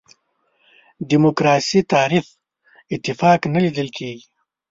[1.09, 2.25] دیموکراسي تعریف
[2.93, 4.27] اتفاق نه لیدل کېږي.